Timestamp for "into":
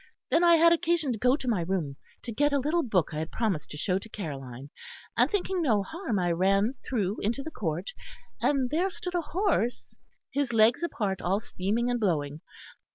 7.19-7.43